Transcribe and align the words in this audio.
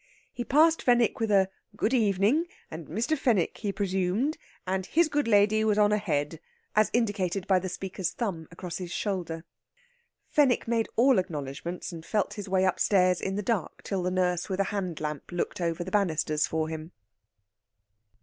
He 0.33 0.43
passed 0.43 0.81
Fenwick 0.81 1.19
with 1.19 1.29
a 1.29 1.47
good 1.77 1.93
evening, 1.93 2.47
and 2.71 2.87
Mr. 2.87 3.15
Fenwick, 3.15 3.59
he 3.59 3.71
presumed, 3.71 4.35
and 4.65 4.87
his 4.87 5.07
good 5.07 5.27
lady 5.27 5.63
was 5.63 5.77
on 5.77 5.91
ahead, 5.91 6.39
as 6.75 6.89
indicated 6.91 7.45
by 7.45 7.59
the 7.59 7.69
speaker's 7.69 8.09
thumb 8.09 8.47
across 8.49 8.79
his 8.79 8.89
shoulder. 8.91 9.43
Fenwick 10.27 10.67
made 10.67 10.87
all 10.95 11.19
acknowledgments, 11.19 11.91
and 11.91 12.03
felt 12.03 12.33
his 12.33 12.49
way 12.49 12.65
upstairs 12.65 13.21
in 13.21 13.35
the 13.35 13.43
dark 13.43 13.83
till 13.83 14.01
the 14.01 14.09
nurse 14.09 14.49
with 14.49 14.59
a 14.59 14.63
hand 14.73 14.99
lamp 14.99 15.31
looked 15.31 15.61
over 15.61 15.83
the 15.83 15.91
banisters 15.91 16.47
for 16.47 16.67
him. 16.67 16.93